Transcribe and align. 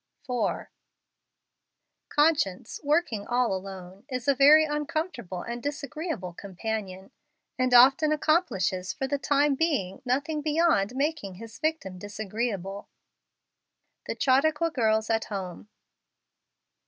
5 0.21 0.21
6 0.21 0.27
JANUARY. 0.29 0.55
4. 0.65 0.71
Conscience, 2.09 2.79
working 2.83 3.27
all 3.27 3.53
alone, 3.53 4.03
is 4.09 4.27
a 4.27 4.33
very 4.33 4.63
uncomfortable 4.65 5.43
and 5.43 5.61
disagreeable 5.61 6.33
com¬ 6.33 6.57
panion, 6.59 7.11
and 7.59 7.71
often 7.71 8.11
accomplishes 8.11 8.93
for 8.93 9.05
the 9.05 9.19
time 9.19 9.53
being 9.53 10.01
nothing 10.03 10.41
beyond 10.41 10.95
making 10.95 11.35
his 11.35 11.59
victim 11.59 11.99
disagreeable. 11.99 12.89
The 14.07 14.17
Chautauqua 14.19 14.71
Girls 14.71 15.11
at 15.11 15.25
Home. 15.25 15.69